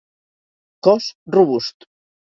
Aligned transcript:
Cos 0.87 1.11
robust. 1.37 1.91